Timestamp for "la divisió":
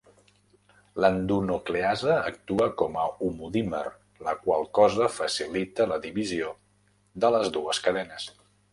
5.95-6.53